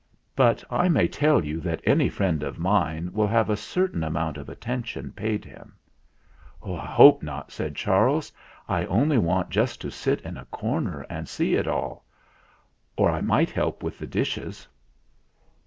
[0.35, 4.35] But I may tell you that any friend of mine will have a certain amount
[4.37, 5.73] of attention paid him."
[6.65, 8.33] "I hope not," said Charles.
[8.67, 12.03] "I only want just to sit in a corner and see it all.
[12.97, 14.67] Or I might help with the dishes."